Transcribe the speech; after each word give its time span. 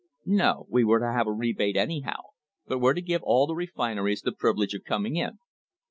No; 0.25 0.65
we 0.67 0.83
were 0.83 0.97
to 0.99 1.11
have 1.11 1.27
a 1.27 1.31
rebate 1.31 1.77
anyhow, 1.77 2.21
but 2.65 2.79
were 2.79 2.95
to 2.95 3.03
give 3.03 3.21
all 3.21 3.45
the 3.45 3.53
refineries 3.53 4.23
the 4.23 4.31
privilege 4.31 4.73
of 4.73 4.83
coming 4.83 5.15
in. 5.15 5.37